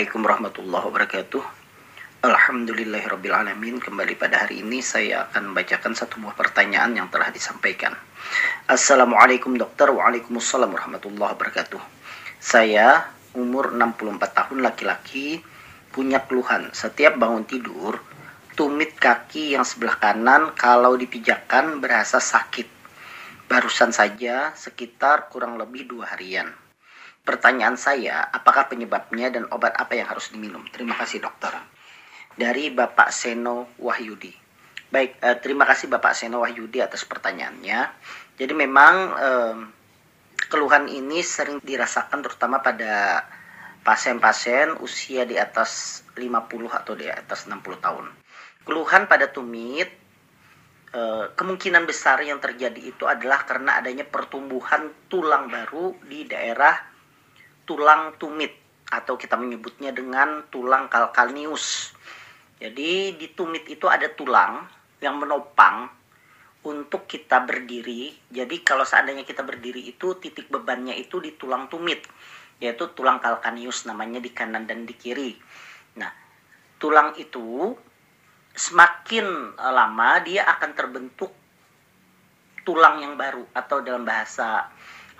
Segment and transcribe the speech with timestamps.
[0.00, 1.44] Assalamualaikum warahmatullahi wabarakatuh.
[2.24, 7.92] Alhamdulillahirrabbilalamin Kembali pada hari ini saya akan membacakan satu buah pertanyaan yang telah disampaikan.
[8.64, 9.92] Assalamualaikum dokter.
[9.92, 11.84] Waalaikumsalam warahmatullahi wabarakatuh.
[12.40, 15.44] Saya umur 64 tahun laki-laki
[15.92, 16.72] Punya keluhan.
[16.72, 18.00] Setiap bangun tidur
[18.56, 22.72] Tumit kaki yang sebelah kanan Kalau dipijakan berasa sakit.
[23.52, 26.48] Barusan saja sekitar kurang lebih dua harian
[27.20, 30.64] Pertanyaan saya, apakah penyebabnya dan obat apa yang harus diminum?
[30.72, 31.52] Terima kasih dokter.
[32.32, 34.32] Dari Bapak Seno Wahyudi.
[34.90, 37.78] Baik, eh, terima kasih Bapak Seno Wahyudi atas pertanyaannya.
[38.40, 39.56] Jadi memang eh,
[40.50, 43.22] keluhan ini sering dirasakan terutama pada
[43.86, 48.10] pasien-pasien usia di atas 50 atau di atas 60 tahun.
[48.66, 49.92] Keluhan pada tumit
[50.90, 56.89] eh, kemungkinan besar yang terjadi itu adalah karena adanya pertumbuhan tulang baru di daerah
[57.70, 58.50] tulang tumit
[58.90, 61.94] atau kita menyebutnya dengan tulang kalkalnius.
[62.58, 64.66] Jadi di tumit itu ada tulang
[64.98, 65.86] yang menopang
[66.66, 68.10] untuk kita berdiri.
[68.26, 72.02] Jadi kalau seandainya kita berdiri itu titik bebannya itu di tulang tumit,
[72.58, 75.38] yaitu tulang kalkalnius namanya di kanan dan di kiri.
[75.94, 76.10] Nah,
[76.82, 77.70] tulang itu
[78.50, 81.30] semakin lama dia akan terbentuk
[82.66, 84.66] tulang yang baru atau dalam bahasa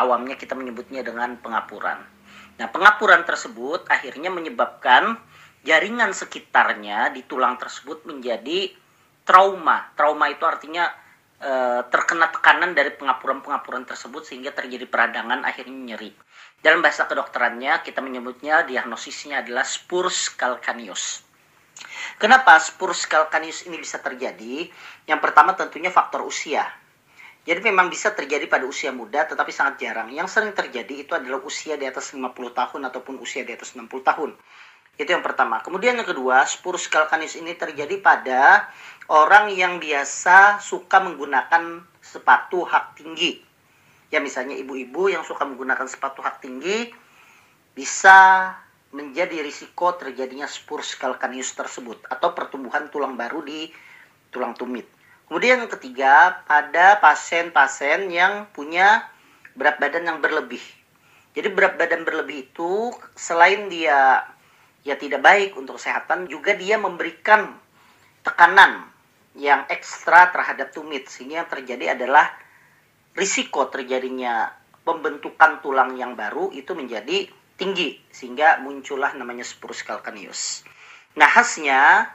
[0.00, 2.17] awamnya kita menyebutnya dengan pengapuran.
[2.58, 5.14] Nah, pengapuran tersebut akhirnya menyebabkan
[5.62, 8.74] jaringan sekitarnya di tulang tersebut menjadi
[9.22, 9.94] trauma.
[9.94, 10.90] Trauma itu artinya
[11.38, 11.50] e,
[11.86, 16.10] terkena tekanan dari pengapuran-pengapuran tersebut sehingga terjadi peradangan akhirnya nyeri.
[16.58, 21.22] Dalam bahasa kedokterannya kita menyebutnya diagnosisnya adalah spurs calcaneus.
[22.18, 24.66] Kenapa spurs calcaneus ini bisa terjadi?
[25.06, 26.66] Yang pertama tentunya faktor usia.
[27.48, 30.12] Jadi memang bisa terjadi pada usia muda tetapi sangat jarang.
[30.12, 33.88] Yang sering terjadi itu adalah usia di atas 50 tahun ataupun usia di atas 60
[34.04, 34.36] tahun.
[35.00, 35.64] Itu yang pertama.
[35.64, 38.68] Kemudian yang kedua, spurus calcaneus ini terjadi pada
[39.08, 43.40] orang yang biasa suka menggunakan sepatu hak tinggi.
[44.12, 46.92] Ya misalnya ibu-ibu yang suka menggunakan sepatu hak tinggi
[47.72, 48.52] bisa
[48.92, 53.72] menjadi risiko terjadinya spurs calcaneus tersebut atau pertumbuhan tulang baru di
[54.28, 54.97] tulang tumit.
[55.28, 59.04] Kemudian yang ketiga, pada pasien-pasien yang punya
[59.52, 60.64] berat badan yang berlebih.
[61.36, 64.24] Jadi berat badan berlebih itu selain dia
[64.88, 67.52] ya tidak baik untuk kesehatan, juga dia memberikan
[68.24, 68.88] tekanan
[69.36, 72.32] yang ekstra terhadap tumit sehingga yang terjadi adalah
[73.12, 74.48] risiko terjadinya
[74.82, 77.28] pembentukan tulang yang baru itu menjadi
[77.60, 80.64] tinggi sehingga muncullah namanya spurus calcaneus.
[81.20, 82.08] Nah khasnya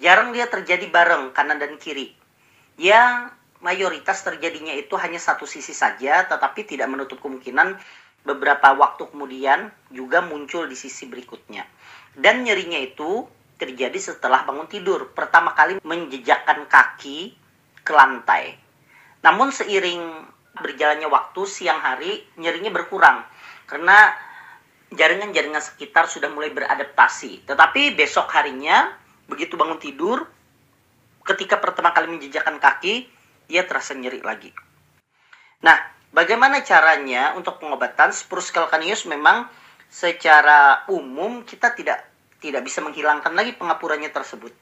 [0.00, 2.23] jarang dia terjadi bareng kanan dan kiri
[2.76, 3.30] ya
[3.64, 7.80] mayoritas terjadinya itu hanya satu sisi saja, tetapi tidak menutup kemungkinan
[8.24, 11.64] beberapa waktu kemudian juga muncul di sisi berikutnya.
[12.16, 13.24] Dan nyerinya itu
[13.56, 15.12] terjadi setelah bangun tidur.
[15.16, 17.32] Pertama kali menjejakkan kaki
[17.84, 18.56] ke lantai.
[19.24, 20.02] Namun seiring
[20.60, 23.26] berjalannya waktu siang hari nyerinya berkurang
[23.66, 24.14] karena
[24.94, 27.48] jaringan-jaringan sekitar sudah mulai beradaptasi.
[27.48, 28.92] Tetapi besok harinya
[29.26, 30.28] begitu bangun tidur
[31.24, 33.08] ketika pertama kali menjejakkan kaki,
[33.48, 34.52] dia terasa nyeri lagi.
[35.64, 35.76] Nah,
[36.12, 39.48] bagaimana caranya untuk pengobatan spurus calcaneus memang
[39.88, 42.04] secara umum kita tidak
[42.40, 44.52] tidak bisa menghilangkan lagi pengapurannya tersebut.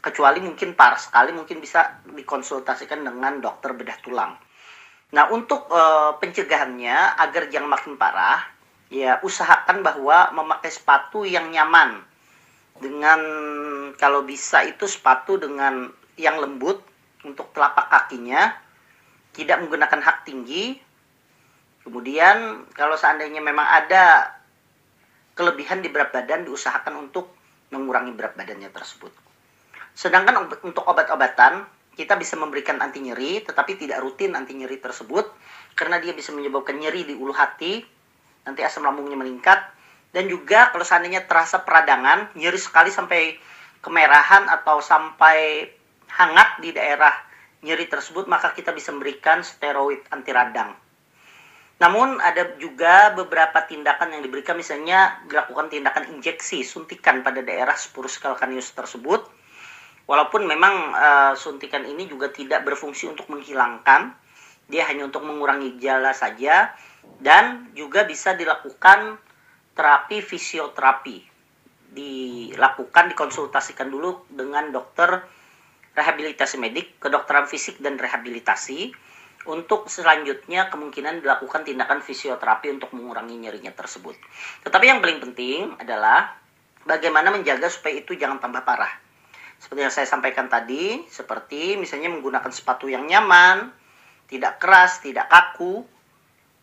[0.00, 4.32] Kecuali mungkin parah sekali mungkin bisa dikonsultasikan dengan dokter bedah tulang.
[5.12, 5.82] Nah, untuk e,
[6.16, 8.40] pencegahannya agar jangan makin parah,
[8.88, 12.00] ya usahakan bahwa memakai sepatu yang nyaman
[12.80, 13.20] dengan
[14.00, 16.80] kalau bisa itu sepatu dengan yang lembut
[17.22, 18.56] untuk telapak kakinya
[19.36, 20.80] tidak menggunakan hak tinggi.
[21.84, 24.36] Kemudian kalau seandainya memang ada
[25.36, 27.32] kelebihan di berat badan diusahakan untuk
[27.72, 29.12] mengurangi berat badannya tersebut.
[29.96, 31.64] Sedangkan untuk obat-obatan
[31.96, 35.28] kita bisa memberikan anti nyeri tetapi tidak rutin anti nyeri tersebut
[35.76, 37.84] karena dia bisa menyebabkan nyeri di ulu hati.
[38.44, 39.79] Nanti asam lambungnya meningkat
[40.10, 43.38] dan juga kalau seandainya terasa peradangan nyeri sekali sampai
[43.80, 45.70] kemerahan atau sampai
[46.10, 47.14] hangat di daerah
[47.62, 50.74] nyeri tersebut maka kita bisa memberikan steroid anti radang.
[51.80, 58.20] Namun ada juga beberapa tindakan yang diberikan misalnya dilakukan tindakan injeksi suntikan pada daerah spurus
[58.20, 59.24] calcaneus tersebut.
[60.04, 64.12] Walaupun memang uh, suntikan ini juga tidak berfungsi untuk menghilangkan
[64.70, 66.76] dia hanya untuk mengurangi gejala saja.
[67.20, 69.16] Dan juga bisa dilakukan
[69.74, 71.30] terapi fisioterapi
[71.90, 75.26] dilakukan dikonsultasikan dulu dengan dokter
[75.90, 78.94] rehabilitasi medik, kedokteran fisik dan rehabilitasi
[79.48, 84.14] untuk selanjutnya kemungkinan dilakukan tindakan fisioterapi untuk mengurangi nyerinya tersebut.
[84.62, 86.36] Tetapi yang paling penting adalah
[86.84, 88.92] bagaimana menjaga supaya itu jangan tambah parah.
[89.60, 93.72] Seperti yang saya sampaikan tadi, seperti misalnya menggunakan sepatu yang nyaman,
[94.30, 95.84] tidak keras, tidak kaku,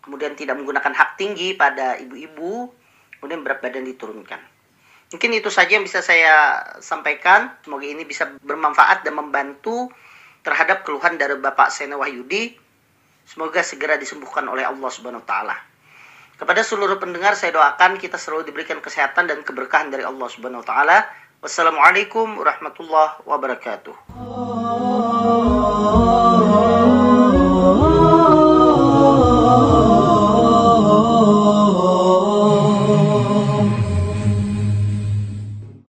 [0.01, 2.71] kemudian tidak menggunakan hak tinggi pada ibu-ibu,
[3.19, 4.39] kemudian berat badan diturunkan.
[5.07, 7.55] Mungkin itu saja yang bisa saya sampaikan.
[7.63, 9.87] Semoga ini bisa bermanfaat dan membantu
[10.43, 12.59] terhadap keluhan dari Bapak Sena Wahyudi.
[13.27, 15.55] Semoga segera disembuhkan oleh Allah Subhanahu wa taala.
[16.37, 20.67] Kepada seluruh pendengar saya doakan kita selalu diberikan kesehatan dan keberkahan dari Allah Subhanahu wa
[20.67, 20.97] taala.
[21.39, 24.86] Wassalamualaikum warahmatullahi wabarakatuh.